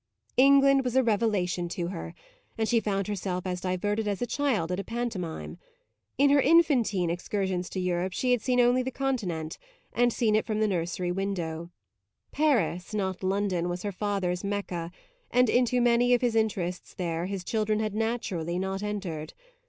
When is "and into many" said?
15.29-16.15